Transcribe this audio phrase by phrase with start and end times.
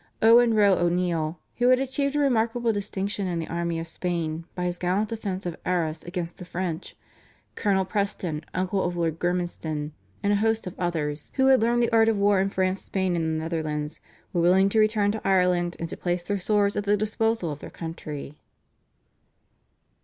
[0.19, 4.65] Owen Roe O'Neill, who had achieved a remarkable distinction in the army of Spain by
[4.65, 6.95] his gallant defence of Arras against the French,
[7.53, 9.91] Colonel Preston, uncle of Lord Gormanston,
[10.23, 13.15] and a host of others, who had learned the art of war in France, Spain,
[13.15, 13.99] and the Netherlands,
[14.33, 17.59] were willing to return to Ireland and to place their swords at the disposal of
[17.59, 18.39] their country.